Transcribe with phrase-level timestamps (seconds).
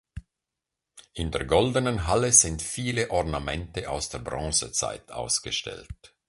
[1.13, 6.15] In der Goldenen Halle sind viele Ornamente aus der Bronzezeit ausgestellt.